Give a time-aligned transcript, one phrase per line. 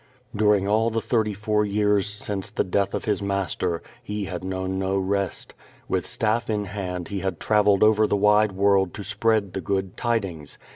[0.35, 4.43] During all the thirty four years since the death of his Mas ter, he had
[4.43, 5.53] known no rest.
[5.87, 9.61] With staff in hand he had trav elled over the wide world to spread the
[9.61, 10.57] good tidings.